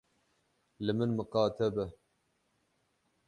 [0.85, 1.85] Li min miqate be.